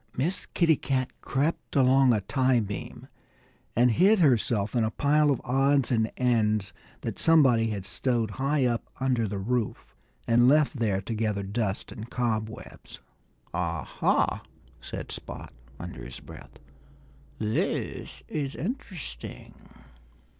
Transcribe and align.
Miss 0.17 0.47
Kitty 0.55 0.77
Cat 0.77 1.11
crept 1.21 1.75
along 1.75 2.11
a 2.11 2.21
tiebeam 2.21 3.07
and 3.75 3.91
hid 3.91 4.17
herself 4.17 4.75
in 4.75 4.83
a 4.83 4.89
pile 4.89 5.29
of 5.29 5.39
odds 5.43 5.91
and 5.91 6.11
ends 6.17 6.73
that 7.01 7.19
somebody 7.19 7.69
had 7.69 7.85
stowed 7.85 8.31
high 8.41 8.65
up 8.65 8.83
under 8.99 9.27
the 9.27 9.37
roof 9.37 9.93
and 10.27 10.47
left 10.49 10.79
there 10.79 11.01
to 11.01 11.13
gather 11.13 11.43
dust 11.43 11.91
and 11.91 12.09
cob 12.09 12.49
webs. 12.49 12.97
"Ah, 13.53 13.83
ha!" 13.83 14.41
said 14.81 15.11
Spot 15.11 15.53
under 15.79 16.03
his 16.03 16.19
breath. 16.19 16.57
"This 17.37 18.23
is 18.27 18.55
interesting." 18.55 19.53